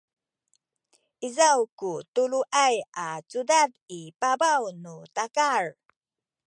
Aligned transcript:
izaw 1.27 1.61
ku 1.79 1.91
tuluay 2.13 2.75
a 3.05 3.07
cudad 3.31 3.69
i 3.99 4.01
pabaw 4.21 4.63
nu 4.83 4.95
takal 5.15 5.65